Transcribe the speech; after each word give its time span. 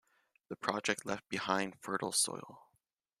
The 0.47 0.55
project 0.55 1.05
left 1.05 1.29
behind 1.29 1.77
fertile 1.79 2.11
soil. 2.11 2.63